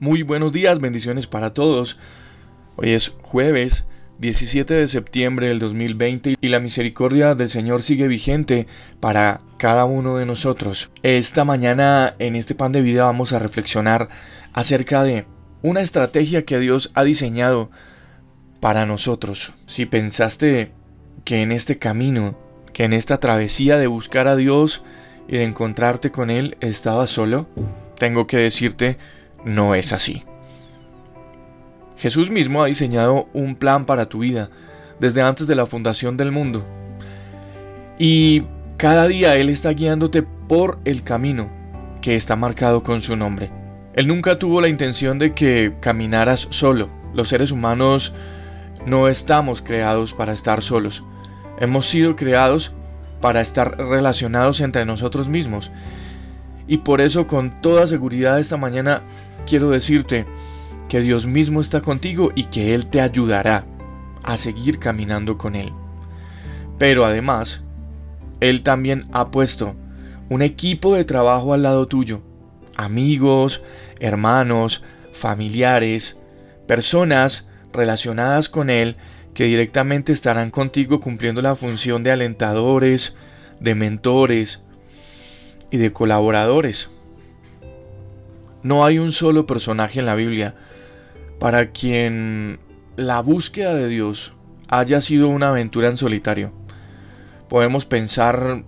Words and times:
Muy 0.00 0.22
buenos 0.22 0.52
días, 0.52 0.78
bendiciones 0.78 1.26
para 1.26 1.52
todos. 1.52 1.98
Hoy 2.76 2.90
es 2.90 3.14
jueves 3.20 3.88
17 4.20 4.72
de 4.72 4.86
septiembre 4.86 5.48
del 5.48 5.58
2020 5.58 6.36
y 6.40 6.48
la 6.48 6.60
misericordia 6.60 7.34
del 7.34 7.48
Señor 7.48 7.82
sigue 7.82 8.06
vigente 8.06 8.68
para 9.00 9.40
cada 9.58 9.86
uno 9.86 10.14
de 10.14 10.24
nosotros. 10.24 10.88
Esta 11.02 11.44
mañana 11.44 12.14
en 12.20 12.36
este 12.36 12.54
pan 12.54 12.70
de 12.70 12.80
vida 12.80 13.06
vamos 13.06 13.32
a 13.32 13.40
reflexionar 13.40 14.08
acerca 14.52 15.02
de 15.02 15.26
una 15.62 15.80
estrategia 15.80 16.44
que 16.44 16.60
Dios 16.60 16.92
ha 16.94 17.02
diseñado 17.02 17.68
para 18.60 18.86
nosotros. 18.86 19.54
Si 19.66 19.84
pensaste 19.84 20.70
que 21.24 21.42
en 21.42 21.50
este 21.50 21.80
camino, 21.80 22.38
que 22.72 22.84
en 22.84 22.92
esta 22.92 23.18
travesía 23.18 23.78
de 23.78 23.88
buscar 23.88 24.28
a 24.28 24.36
Dios 24.36 24.84
y 25.26 25.38
de 25.38 25.42
encontrarte 25.42 26.12
con 26.12 26.30
Él 26.30 26.56
estabas 26.60 27.10
solo, 27.10 27.48
tengo 27.98 28.28
que 28.28 28.36
decirte, 28.36 28.96
no 29.44 29.74
es 29.74 29.92
así. 29.92 30.24
Jesús 31.96 32.30
mismo 32.30 32.62
ha 32.62 32.66
diseñado 32.66 33.28
un 33.32 33.56
plan 33.56 33.84
para 33.84 34.08
tu 34.08 34.20
vida 34.20 34.50
desde 35.00 35.22
antes 35.22 35.46
de 35.46 35.54
la 35.54 35.66
fundación 35.66 36.16
del 36.16 36.32
mundo. 36.32 36.64
Y 37.98 38.44
cada 38.76 39.08
día 39.08 39.34
Él 39.36 39.50
está 39.50 39.70
guiándote 39.70 40.22
por 40.22 40.78
el 40.84 41.02
camino 41.02 41.50
que 42.00 42.14
está 42.14 42.36
marcado 42.36 42.82
con 42.82 43.02
su 43.02 43.16
nombre. 43.16 43.50
Él 43.94 44.06
nunca 44.06 44.38
tuvo 44.38 44.60
la 44.60 44.68
intención 44.68 45.18
de 45.18 45.34
que 45.34 45.74
caminaras 45.80 46.46
solo. 46.50 46.88
Los 47.14 47.28
seres 47.30 47.50
humanos 47.50 48.14
no 48.86 49.08
estamos 49.08 49.60
creados 49.60 50.14
para 50.14 50.32
estar 50.32 50.62
solos. 50.62 51.02
Hemos 51.58 51.88
sido 51.88 52.14
creados 52.14 52.72
para 53.20 53.40
estar 53.40 53.76
relacionados 53.76 54.60
entre 54.60 54.84
nosotros 54.84 55.28
mismos. 55.28 55.72
Y 56.68 56.78
por 56.78 57.00
eso 57.00 57.26
con 57.26 57.60
toda 57.60 57.86
seguridad 57.86 58.38
esta 58.38 58.56
mañana 58.56 59.02
quiero 59.46 59.70
decirte, 59.70 60.26
que 60.88 61.00
Dios 61.00 61.26
mismo 61.26 61.60
está 61.60 61.82
contigo 61.82 62.32
y 62.34 62.44
que 62.44 62.74
Él 62.74 62.86
te 62.86 63.00
ayudará 63.00 63.66
a 64.22 64.38
seguir 64.38 64.78
caminando 64.78 65.38
con 65.38 65.54
Él. 65.54 65.72
Pero 66.78 67.04
además, 67.04 67.62
Él 68.40 68.62
también 68.62 69.06
ha 69.12 69.30
puesto 69.30 69.76
un 70.28 70.42
equipo 70.42 70.94
de 70.94 71.04
trabajo 71.04 71.54
al 71.54 71.62
lado 71.62 71.86
tuyo, 71.86 72.22
amigos, 72.76 73.62
hermanos, 74.00 74.82
familiares, 75.12 76.18
personas 76.66 77.48
relacionadas 77.72 78.48
con 78.48 78.70
Él 78.70 78.96
que 79.34 79.44
directamente 79.44 80.12
estarán 80.12 80.50
contigo 80.50 81.00
cumpliendo 81.00 81.42
la 81.42 81.54
función 81.54 82.02
de 82.02 82.10
alentadores, 82.10 83.16
de 83.60 83.74
mentores 83.74 84.62
y 85.70 85.78
de 85.78 85.92
colaboradores. 85.92 86.90
No 88.62 88.84
hay 88.84 88.98
un 88.98 89.12
solo 89.12 89.46
personaje 89.46 90.00
en 90.00 90.06
la 90.06 90.14
Biblia 90.14 90.54
para 91.38 91.70
quien 91.70 92.58
la 92.96 93.20
búsqueda 93.20 93.74
de 93.74 93.88
Dios 93.88 94.32
haya 94.68 95.00
sido 95.00 95.28
una 95.28 95.50
aventura 95.50 95.88
en 95.88 95.96
solitario. 95.96 96.52
Podemos 97.48 97.86
pensar 97.86 98.64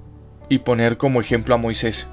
y 0.48 0.58
poner 0.58 0.96
como 0.96 1.20
ejemplo 1.20 1.54
a 1.54 1.58
Moisés, 1.58 2.06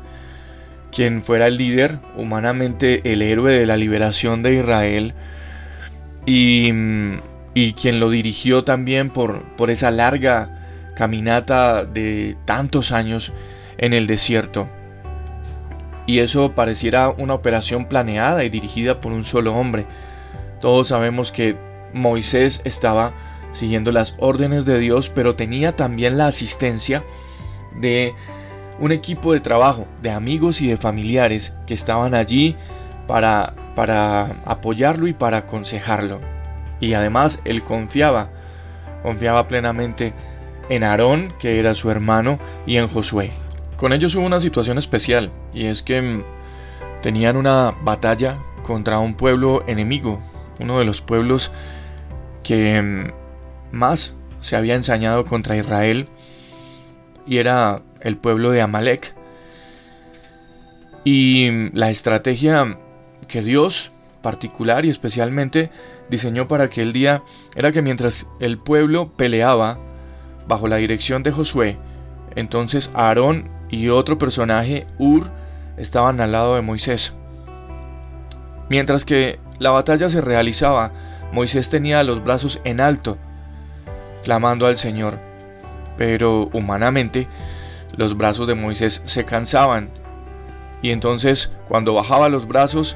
quien 0.91 1.23
fuera 1.23 1.47
el 1.47 1.57
líder, 1.57 1.99
humanamente 2.15 3.01
el 3.11 3.21
héroe 3.21 3.53
de 3.53 3.65
la 3.65 3.77
liberación 3.77 4.43
de 4.43 4.55
Israel, 4.55 5.13
y, 6.25 6.71
y 7.53 7.73
quien 7.73 7.99
lo 7.99 8.09
dirigió 8.09 8.63
también 8.63 9.09
por, 9.09 9.43
por 9.55 9.69
esa 9.69 9.91
larga 9.91 10.93
caminata 10.95 11.85
de 11.85 12.35
tantos 12.45 12.91
años 12.91 13.31
en 13.77 13.93
el 13.93 14.07
desierto. 14.07 14.67
Y 16.07 16.19
eso 16.19 16.55
pareciera 16.55 17.09
una 17.09 17.35
operación 17.35 17.85
planeada 17.85 18.43
y 18.43 18.49
dirigida 18.49 19.01
por 19.01 19.11
un 19.11 19.25
solo 19.25 19.53
hombre 19.53 19.85
todos 20.59 20.87
sabemos 20.87 21.31
que 21.31 21.55
Moisés 21.93 22.61
estaba 22.63 23.13
siguiendo 23.53 23.91
las 23.91 24.15
órdenes 24.17 24.65
de 24.65 24.79
Dios, 24.79 25.09
pero 25.09 25.35
tenía 25.35 25.75
también 25.75 26.17
la 26.17 26.27
asistencia 26.27 27.03
de 27.79 28.13
un 28.79 28.91
equipo 28.91 29.33
de 29.33 29.39
trabajo, 29.39 29.87
de 30.01 30.11
amigos 30.11 30.61
y 30.61 30.67
de 30.67 30.77
familiares 30.77 31.55
que 31.65 31.73
estaban 31.73 32.13
allí 32.13 32.55
para, 33.07 33.55
para 33.75 34.41
apoyarlo 34.45 35.07
y 35.07 35.13
para 35.13 35.37
aconsejarlo. 35.37 36.21
Y 36.79 36.93
además 36.93 37.41
él 37.45 37.63
confiaba, 37.63 38.29
confiaba 39.03 39.47
plenamente 39.47 40.13
en 40.69 40.83
Aarón, 40.83 41.33
que 41.39 41.59
era 41.59 41.73
su 41.73 41.89
hermano, 41.89 42.39
y 42.65 42.77
en 42.77 42.87
Josué. 42.87 43.31
Con 43.77 43.93
ellos 43.93 44.15
hubo 44.15 44.25
una 44.25 44.39
situación 44.39 44.79
especial, 44.79 45.31
y 45.53 45.65
es 45.65 45.83
que 45.83 46.01
mm, 46.01 46.23
tenían 47.01 47.37
una 47.37 47.75
batalla 47.83 48.39
contra 48.63 48.97
un 48.99 49.13
pueblo 49.13 49.63
enemigo, 49.67 50.19
uno 50.59 50.79
de 50.79 50.85
los 50.85 51.01
pueblos 51.01 51.51
que 52.43 52.81
mm, 52.81 53.75
más 53.75 54.15
se 54.39 54.55
había 54.55 54.75
ensañado 54.75 55.25
contra 55.25 55.57
Israel 55.57 56.07
y 57.27 57.37
era 57.37 57.81
el 58.01 58.17
pueblo 58.17 58.49
de 58.51 58.61
Amalek. 58.61 59.13
Y 61.03 61.49
mm, 61.51 61.71
la 61.73 61.91
estrategia 61.91 62.77
que 63.27 63.43
Dios 63.43 63.91
particular 64.23 64.85
y 64.85 64.89
especialmente 64.89 65.69
diseñó 66.09 66.47
para 66.47 66.65
aquel 66.65 66.93
día 66.93 67.21
era 67.55 67.71
que 67.71 67.83
mientras 67.83 68.25
el 68.39 68.57
pueblo 68.57 69.13
peleaba 69.15 69.79
bajo 70.47 70.67
la 70.67 70.77
dirección 70.77 71.21
de 71.21 71.31
Josué, 71.31 71.77
entonces 72.35 72.89
Aarón 72.93 73.56
y 73.69 73.89
otro 73.89 74.17
personaje, 74.17 74.85
Ur, 74.97 75.29
estaban 75.77 76.21
al 76.21 76.31
lado 76.31 76.55
de 76.55 76.61
Moisés. 76.61 77.13
Mientras 78.69 79.05
que 79.05 79.39
la 79.59 79.71
batalla 79.71 80.09
se 80.09 80.21
realizaba, 80.21 80.91
Moisés 81.31 81.69
tenía 81.69 82.03
los 82.03 82.23
brazos 82.23 82.59
en 82.63 82.81
alto, 82.81 83.17
clamando 84.23 84.67
al 84.67 84.77
Señor. 84.77 85.19
Pero 85.97 86.49
humanamente, 86.53 87.27
los 87.95 88.17
brazos 88.17 88.47
de 88.47 88.55
Moisés 88.55 89.01
se 89.05 89.25
cansaban. 89.25 89.89
Y 90.81 90.91
entonces, 90.91 91.51
cuando 91.67 91.93
bajaba 91.93 92.29
los 92.29 92.47
brazos, 92.47 92.95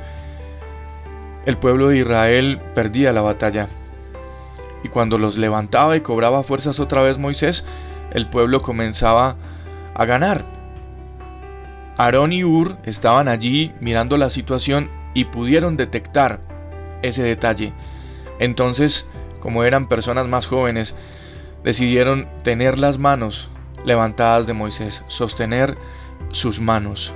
el 1.46 1.58
pueblo 1.58 1.90
de 1.90 2.00
Israel 2.00 2.62
perdía 2.76 3.12
la 3.12 3.22
batalla. 3.22 3.68
Y 4.84 4.90
cuando 4.90 5.18
los 5.18 5.38
levantaba 5.38 5.98
y 5.98 6.02
cobraba 6.02 6.44
fuerzas 6.44 6.80
otra 6.80 7.02
vez 7.02 7.18
Moisés, 7.18 7.66
el 8.12 8.28
pueblo 8.28 8.62
comenzaba 8.62 9.36
a 9.96 10.06
ganar. 10.06 10.61
Aarón 12.02 12.34
y 12.34 12.44
Ur 12.44 12.78
estaban 12.84 13.28
allí 13.28 13.74
mirando 13.80 14.18
la 14.18 14.32
situación 14.32 14.90
y 15.14 15.26
pudieron 15.26 15.78
detectar 15.78 16.42
ese 17.04 17.22
detalle. 17.22 17.74
Entonces, 18.40 19.08
como 19.40 19.64
eran 19.64 19.88
personas 19.88 20.28
más 20.28 20.48
jóvenes, 20.48 20.96
decidieron 21.64 22.28
tener 22.42 22.80
las 22.80 22.98
manos 22.98 23.52
levantadas 23.86 24.48
de 24.48 24.54
Moisés, 24.54 25.04
sostener 25.10 25.78
sus 26.32 26.60
manos. 26.60 27.14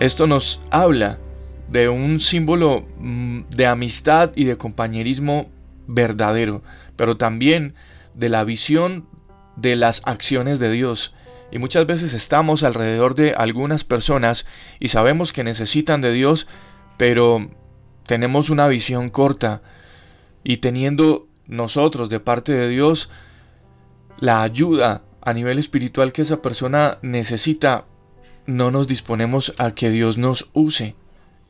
Esto 0.00 0.26
nos 0.26 0.60
habla 0.70 1.20
de 1.68 1.88
un 1.88 2.18
símbolo 2.18 2.84
mm, 2.98 3.42
de 3.50 3.66
amistad 3.68 4.32
y 4.34 4.42
de 4.42 4.56
compañerismo 4.56 5.52
verdadero, 5.86 6.64
pero 6.96 7.16
también 7.16 7.76
de 8.14 8.28
la 8.28 8.42
visión 8.42 9.06
de 9.54 9.76
las 9.76 10.02
acciones 10.04 10.58
de 10.58 10.72
Dios. 10.72 11.14
Y 11.54 11.58
muchas 11.60 11.86
veces 11.86 12.12
estamos 12.14 12.64
alrededor 12.64 13.14
de 13.14 13.32
algunas 13.32 13.84
personas 13.84 14.44
y 14.80 14.88
sabemos 14.88 15.32
que 15.32 15.44
necesitan 15.44 16.00
de 16.00 16.12
Dios, 16.12 16.48
pero 16.96 17.48
tenemos 18.08 18.50
una 18.50 18.66
visión 18.66 19.08
corta 19.08 19.62
y 20.42 20.56
teniendo 20.56 21.28
nosotros 21.46 22.08
de 22.08 22.18
parte 22.18 22.50
de 22.50 22.68
Dios 22.68 23.08
la 24.18 24.42
ayuda 24.42 25.02
a 25.22 25.32
nivel 25.32 25.60
espiritual 25.60 26.12
que 26.12 26.22
esa 26.22 26.42
persona 26.42 26.98
necesita, 27.02 27.84
no 28.46 28.72
nos 28.72 28.88
disponemos 28.88 29.54
a 29.56 29.76
que 29.76 29.90
Dios 29.90 30.18
nos 30.18 30.50
use. 30.54 30.96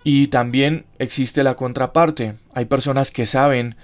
Y 0.04 0.26
también 0.26 0.84
existe 0.98 1.42
la 1.42 1.54
contraparte. 1.54 2.36
Hay 2.52 2.66
personas 2.66 3.10
que 3.10 3.24
saben 3.24 3.74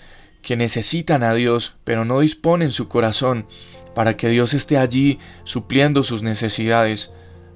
que 0.43 0.59
necesitan 0.59 1.23
a 1.23 1.33
Dios, 1.33 1.77
pero 1.85 2.05
no 2.05 2.21
disponen 2.21 2.73
su 2.73 2.89
corazón 2.89 3.47
para 3.95 4.17
que 4.17 4.29
Dios 4.29 4.55
esté 4.55 4.79
allí 4.79 5.19
supliendo 5.45 6.03
sus 6.03 6.23
necesidades, 6.23 7.13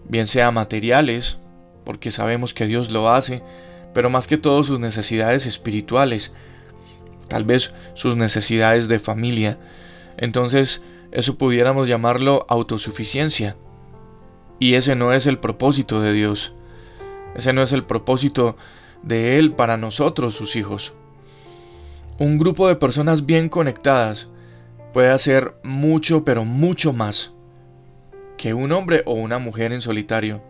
bien 0.08 0.26
sea 0.26 0.50
materiales, 0.50 1.38
porque 1.84 2.10
sabemos 2.10 2.54
que 2.54 2.66
Dios 2.66 2.90
lo 2.90 3.10
hace, 3.10 3.42
pero 3.92 4.10
más 4.10 4.26
que 4.26 4.38
todo 4.38 4.64
sus 4.64 4.80
necesidades 4.80 5.46
espirituales, 5.46 6.32
tal 7.28 7.44
vez 7.44 7.72
sus 7.94 8.16
necesidades 8.16 8.88
de 8.88 8.98
familia. 8.98 9.58
Entonces, 10.16 10.82
eso 11.12 11.36
pudiéramos 11.38 11.86
llamarlo 11.86 12.44
autosuficiencia. 12.48 13.56
Y 14.58 14.74
ese 14.74 14.96
no 14.96 15.12
es 15.12 15.26
el 15.26 15.38
propósito 15.38 16.00
de 16.00 16.12
Dios. 16.12 16.54
Ese 17.34 17.52
no 17.52 17.62
es 17.62 17.72
el 17.72 17.84
propósito 17.84 18.56
de 19.02 19.38
Él 19.38 19.52
para 19.52 19.76
nosotros, 19.76 20.34
sus 20.34 20.56
hijos. 20.56 20.92
Un 22.18 22.38
grupo 22.38 22.68
de 22.68 22.76
personas 22.76 23.26
bien 23.26 23.48
conectadas 23.48 24.28
puede 24.94 25.10
hacer 25.10 25.56
mucho, 25.64 26.24
pero 26.24 26.44
mucho 26.44 26.92
más 26.92 27.32
que 28.38 28.54
un 28.54 28.70
hombre 28.72 29.02
o 29.06 29.14
una 29.14 29.38
mujer 29.38 29.72
en 29.72 29.82
solitario. 29.82 30.40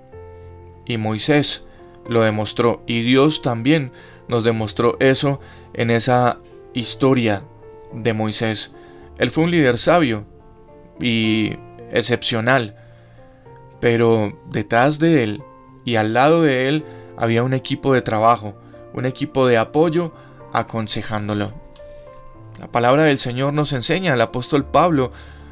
Y 0.85 0.99
Moisés 0.99 1.67
lo 2.07 2.21
demostró 2.21 2.83
y 2.87 3.01
Dios 3.01 3.41
también 3.41 3.91
nos 4.29 4.45
demostró 4.45 4.99
eso 5.01 5.41
en 5.73 5.91
esa 5.91 6.39
historia 6.75 7.43
de 7.95 8.13
Moisés. 8.13 8.75
Él 9.19 9.31
fue 9.31 9.45
un 9.45 9.51
líder 9.51 9.79
sabio 9.79 10.27
y 11.01 11.57
excepcional, 11.91 12.77
pero 13.81 14.39
detrás 14.51 14.99
de 14.99 15.25
él 15.25 15.43
y 15.87 15.97
al 15.97 16.13
lado 16.13 16.43
de 16.43 16.69
él 16.69 16.85
había 17.17 17.43
un 17.43 17.55
equipo 17.55 17.95
de 17.95 18.03
trabajo, 18.03 18.55
un 18.93 19.07
equipo 19.07 19.47
de 19.47 19.57
apoyo 19.57 20.13
aconsejándolo. 20.53 21.64
La 22.59 22.71
palabra 22.71 23.05
del 23.05 23.19
Señor 23.19 23.53
nos 23.53 23.73
enseña, 23.73 24.15
el 24.15 24.21
apóstol 24.21 24.65
Pablo 24.65 25.11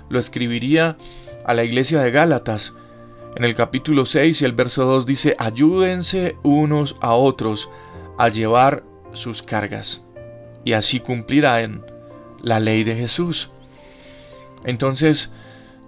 lo 0.09 0.19
escribiría 0.19 0.97
a 1.45 1.55
la 1.55 1.65
iglesia 1.65 2.01
de 2.01 2.11
Gálatas. 2.11 2.75
En 3.37 3.45
el 3.45 3.55
capítulo 3.55 4.07
6 4.07 4.43
y 4.43 4.45
el 4.45 4.53
verso 4.53 4.85
2 4.85 5.07
dice, 5.07 5.35
ayúdense 5.39 6.37
unos 6.43 6.97
a 7.01 7.15
otros 7.15 7.71
a 8.19 8.29
llevar 8.29 8.85
sus 9.15 9.43
cargas, 9.43 10.03
y 10.65 10.75
así 10.75 11.01
cumplirán 11.01 11.85
la 12.41 12.61
ley 12.61 12.85
de 12.85 12.95
Jesús. 12.95 13.51
Entonces, 14.65 15.31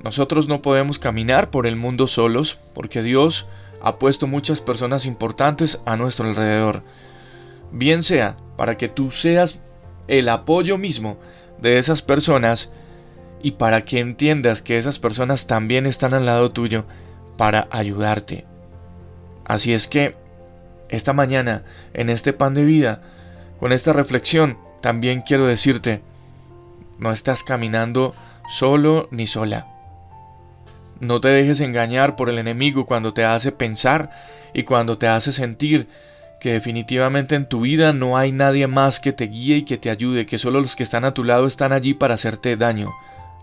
nosotros 0.03 0.49
no 0.49 0.63
podemos 0.63 0.99
caminar 0.99 1.51
por 1.51 1.67
el 1.67 1.77
mundo 1.77 2.07
solos, 2.07 2.59
porque 2.75 3.03
Dios 3.03 3.47
ha 3.83 3.99
puesto 3.99 4.27
muchas 4.27 4.61
personas 4.61 5.07
importantes 5.07 5.81
a 5.85 5.97
nuestro 5.97 6.27
alrededor. 6.27 6.83
Bien 7.71 8.03
sea 8.03 8.37
para 8.57 8.77
que 8.77 8.89
tú 8.89 9.11
seas 9.11 9.61
el 10.09 10.29
apoyo 10.29 10.79
mismo 10.79 11.19
de 11.61 11.79
esas 11.79 12.03
personas 12.03 12.73
y 13.43 13.53
para 13.53 13.85
que 13.85 14.01
entiendas 14.01 14.63
que 14.63 14.79
esas 14.79 14.99
personas 14.99 15.47
también 15.47 15.87
están 15.87 16.15
al 16.15 16.27
lado 16.27 16.51
tuyo 16.51 16.85
para 17.37 17.69
ayudarte. 17.71 18.47
Así 19.45 19.73
es 19.73 19.87
que 19.87 20.17
esta 20.89 21.13
mañana, 21.13 21.65
en 21.93 22.09
este 22.09 22.33
pan 22.33 22.55
de 22.55 22.65
vida, 22.65 23.03
con 23.59 23.73
esta 23.73 23.93
reflexión, 23.93 24.59
también 24.81 25.23
quiero 25.23 25.47
decirte, 25.47 26.03
no 26.99 27.13
estás 27.13 27.43
caminando 27.43 28.15
solo 28.49 29.09
ni 29.11 29.27
sola. 29.27 29.67
No 31.01 31.21
te 31.21 31.29
dejes 31.29 31.61
engañar 31.61 32.17
por 32.17 32.31
el 32.31 32.39
enemigo 32.39 32.87
cuando 32.87 33.13
te 33.13 33.25
hace 33.25 33.53
pensar 33.53 34.11
y 34.55 34.63
cuando 34.63 34.97
te 34.97 35.09
hace 35.09 35.33
sentir 35.33 35.89
que 36.41 36.53
definitivamente 36.53 37.35
en 37.35 37.49
tu 37.49 37.63
vida 37.63 37.93
no 37.93 38.17
hay 38.19 38.33
nadie 38.33 38.67
más 38.67 39.01
que 39.01 39.13
te 39.13 39.27
guíe 39.27 39.59
y 39.59 39.63
que 39.63 39.79
te 39.79 39.91
ayude, 39.91 40.27
que 40.27 40.39
solo 40.39 40.61
los 40.61 40.77
que 40.77 40.83
están 40.83 41.05
a 41.05 41.15
tu 41.15 41.25
lado 41.25 41.47
están 41.47 41.73
allí 41.73 41.95
para 41.95 42.15
hacerte 42.15 42.57
daño. 42.57 42.93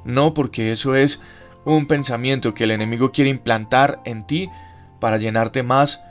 No, 0.04 0.34
porque 0.34 0.72
eso 0.72 0.96
es 0.96 1.22
un 1.66 1.88
pensamiento 1.88 2.54
que 2.54 2.64
el 2.64 2.72
enemigo 2.72 3.12
quiere 3.12 3.30
implantar 3.30 4.00
en 4.06 4.26
ti 4.26 4.50
para 5.00 5.18
llenarte 5.18 5.64
más 5.64 6.02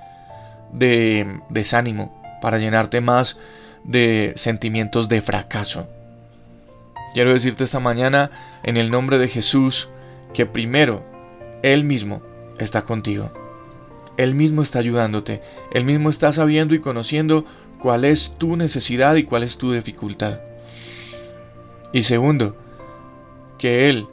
de 0.73 1.41
desánimo, 1.49 2.23
para 2.41 2.59
llenarte 2.59 3.01
más 3.01 3.39
de 3.85 4.33
sentimientos 4.37 5.09
de 5.09 5.21
fracaso. 5.21 5.89
Quiero 7.15 7.33
decirte 7.33 7.65
esta 7.65 7.81
mañana, 7.81 8.31
en 8.63 8.77
el 8.77 8.91
nombre 8.91 9.19
de 9.19 9.29
Jesús, 9.29 9.89
que 10.33 10.47
primero 10.47 11.05
Él 11.63 11.83
mismo 11.85 12.23
está 12.59 12.83
contigo. 12.83 13.33
Él 14.17 14.35
mismo 14.35 14.63
está 14.63 14.79
ayudándote. 14.79 15.43
Él 15.73 15.85
mismo 15.85 16.11
está 16.11 16.33
sabiendo 16.33 16.75
y 16.75 16.81
conociendo 16.81 17.45
cuál 17.79 18.05
es 18.05 18.35
tu 18.39 18.57
necesidad 18.57 19.17
y 19.17 19.25
cuál 19.25 19.43
es 19.43 19.59
tu 19.59 19.73
dificultad. 19.73 20.41
Y 21.93 22.03
segundo, 22.03 22.57
que 23.59 23.89
Él, 23.89 24.07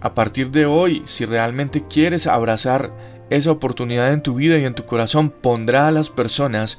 a 0.00 0.14
partir 0.14 0.50
de 0.50 0.66
hoy, 0.66 1.02
si 1.04 1.24
realmente 1.24 1.84
quieres 1.88 2.26
abrazar 2.26 2.92
esa 3.30 3.50
oportunidad 3.50 4.12
en 4.12 4.22
tu 4.22 4.34
vida 4.34 4.58
y 4.58 4.64
en 4.64 4.74
tu 4.74 4.84
corazón, 4.84 5.30
pondrá 5.30 5.88
a 5.88 5.92
las 5.92 6.10
personas 6.10 6.78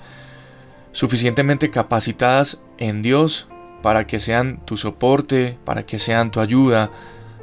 suficientemente 0.91 1.71
capacitadas 1.71 2.61
en 2.77 3.01
Dios 3.01 3.47
para 3.81 4.07
que 4.07 4.19
sean 4.19 4.63
tu 4.65 4.77
soporte, 4.77 5.57
para 5.65 5.85
que 5.85 5.99
sean 5.99 6.31
tu 6.31 6.39
ayuda, 6.39 6.91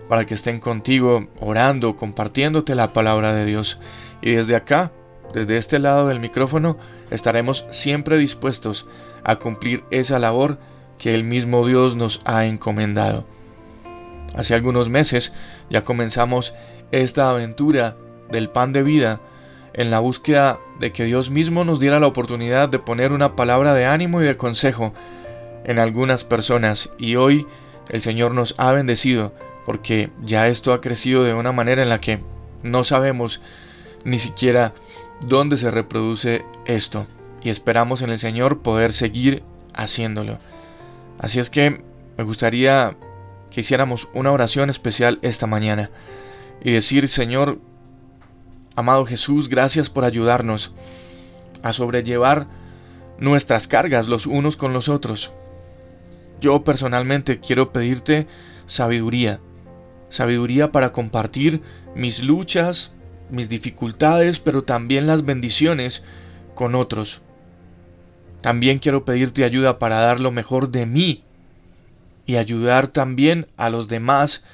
para 0.09 0.25
que 0.25 0.35
estén 0.35 0.59
contigo 0.59 1.29
orando, 1.39 1.97
compartiéndote 1.97 2.75
la 2.75 2.93
palabra 2.93 3.33
de 3.33 3.45
Dios. 3.45 3.79
Y 4.23 4.33
desde 4.33 4.57
acá, 4.57 4.93
desde 5.33 5.57
este 5.57 5.79
lado 5.79 6.09
del 6.09 6.21
micrófono, 6.21 6.77
estaremos 7.11 7.67
siempre 7.71 8.19
dispuestos 8.19 8.87
a 9.25 9.37
cumplir 9.37 9.85
esa 9.91 10.19
labor 10.19 10.59
que 10.99 11.15
el 11.15 11.25
mismo 11.25 11.67
Dios 11.67 11.97
nos 11.97 12.21
ha 12.25 12.45
encomendado. 12.47 13.25
Hace 14.35 14.55
algunos 14.55 14.89
meses 14.89 15.33
ya 15.71 15.85
comenzamos 15.85 16.55
esta 16.93 17.31
aventura 17.31 17.97
del 18.31 18.49
pan 18.49 18.73
de 18.73 18.83
vida 18.83 19.21
en 19.73 19.91
la 19.91 19.99
búsqueda 19.99 20.59
de 20.79 20.93
que 20.93 21.05
Dios 21.05 21.31
mismo 21.31 21.65
nos 21.65 21.81
diera 21.81 22.01
la 22.01 22.07
oportunidad 22.07 22.69
de 22.69 22.79
poner 22.79 23.13
una 23.13 23.37
palabra 23.37 23.75
de 23.75 23.87
ánimo 23.87 24.21
y 24.21 24.25
de 24.25 24.37
consejo 24.37 24.93
en 25.65 25.79
algunas 25.79 26.25
personas 26.25 26.91
y 26.99 27.17
hoy 27.17 27.47
el 27.89 28.01
Señor 28.01 28.33
nos 28.33 28.55
ha 28.59 28.73
bendecido 28.73 29.33
porque 29.67 30.11
ya 30.23 30.49
esto 30.49 30.73
ha 30.73 30.81
crecido 30.81 31.23
de 31.23 31.35
una 31.35 31.53
manera 31.53 31.83
en 31.83 31.89
la 31.89 32.01
que 32.01 32.21
no 32.63 32.85
sabemos 32.85 33.41
ni 34.05 34.19
siquiera 34.19 34.75
dónde 35.20 35.56
se 35.56 35.70
reproduce 35.70 36.44
esto 36.64 37.06
y 37.43 37.50
esperamos 37.50 38.02
en 38.02 38.11
el 38.11 38.19
Señor 38.19 38.61
poder 38.61 38.93
seguir 38.93 39.43
haciéndolo. 39.75 40.38
Así 41.19 41.38
es 41.38 41.50
que 41.50 41.82
me 42.17 42.25
gustaría 42.25 42.97
que 43.50 43.61
hiciéramos 43.61 44.08
una 44.14 44.32
oración 44.32 44.70
especial 44.70 45.19
esta 45.23 45.47
mañana 45.47 45.91
y 46.62 46.73
decir, 46.73 47.08
Señor, 47.08 47.58
amado 48.76 49.05
Jesús, 49.06 49.49
gracias 49.49 49.91
por 49.91 50.05
ayudarnos 50.05 50.73
a 51.62 51.73
sobrellevar 51.73 52.47
nuestras 53.19 53.69
cargas 53.69 54.08
los 54.08 54.26
unos 54.26 54.56
con 54.56 54.73
los 54.73 54.88
otros. 54.88 55.31
Yo 56.41 56.64
personalmente 56.64 57.38
quiero 57.38 57.73
pedirte 57.73 58.26
sabiduría, 58.67 59.41
sabiduría 60.08 60.73
para 60.73 60.93
compartir 60.93 61.62
mis 61.94 62.23
luchas, 62.23 62.93
mis 63.31 63.49
dificultades, 63.49 64.41
pero 64.41 64.62
también 64.62 65.06
las 65.06 65.25
bendiciones 65.25 66.05
con 66.55 66.75
otros. 66.75 67.23
También 68.40 68.78
quiero 68.78 69.05
pedirte 69.05 69.45
ayuda 69.45 69.78
para 69.78 70.00
dar 70.00 70.21
lo 70.21 70.31
mejor 70.31 70.71
de 70.71 70.87
mí 70.87 71.23
y 72.26 72.37
ayudar 72.37 72.88
también 72.88 73.47
a 73.57 73.71
los 73.71 73.88
demás 73.88 74.45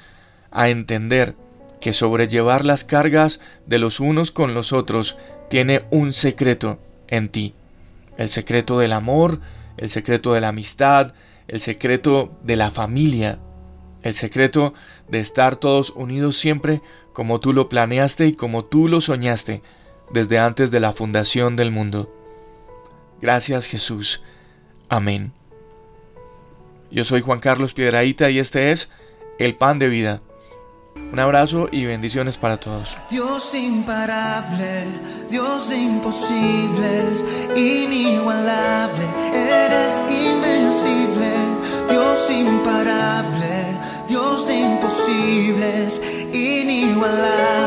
a 0.51 0.69
entender 0.69 1.35
que 1.79 1.93
sobrellevar 1.93 2.65
las 2.65 2.83
cargas 2.83 3.39
de 3.65 3.77
los 3.77 3.99
unos 3.99 4.31
con 4.31 4.53
los 4.53 4.73
otros 4.73 5.17
tiene 5.49 5.81
un 5.91 6.13
secreto 6.13 6.79
en 7.07 7.29
ti. 7.29 7.53
El 8.17 8.29
secreto 8.29 8.79
del 8.79 8.93
amor, 8.93 9.39
el 9.77 9.89
secreto 9.89 10.33
de 10.33 10.41
la 10.41 10.49
amistad, 10.49 11.13
el 11.47 11.61
secreto 11.61 12.35
de 12.43 12.55
la 12.55 12.71
familia, 12.71 13.39
el 14.03 14.13
secreto 14.13 14.73
de 15.07 15.19
estar 15.19 15.55
todos 15.55 15.91
unidos 15.91 16.37
siempre 16.37 16.81
como 17.13 17.39
tú 17.39 17.53
lo 17.53 17.69
planeaste 17.69 18.27
y 18.27 18.33
como 18.33 18.65
tú 18.65 18.87
lo 18.87 19.01
soñaste 19.01 19.61
desde 20.11 20.39
antes 20.39 20.71
de 20.71 20.79
la 20.79 20.93
fundación 20.93 21.55
del 21.55 21.71
mundo. 21.71 22.13
Gracias 23.21 23.65
Jesús. 23.65 24.21
Amén. 24.89 25.31
Yo 26.91 27.03
soy 27.03 27.21
Juan 27.21 27.39
Carlos 27.39 27.73
Piedraíta 27.73 28.29
y 28.29 28.39
este 28.39 28.71
es 28.71 28.89
El 29.39 29.55
Pan 29.55 29.79
de 29.79 29.89
Vida. 29.89 30.21
Un 31.11 31.19
abrazo 31.19 31.69
y 31.71 31.85
bendiciones 31.85 32.37
para 32.37 32.57
todos. 32.57 32.97
Dios 33.09 33.53
imparable, 33.53 34.85
Dios 35.29 35.69
de 35.69 35.77
imposibles, 35.77 37.23
inigualable, 37.55 39.05
eres 39.33 40.01
invencible. 40.09 41.31
Dios 41.89 42.29
imparable, 42.29 43.36
imposibles, 45.07 46.01
inigualable, 46.33 47.27
eres 47.51 47.66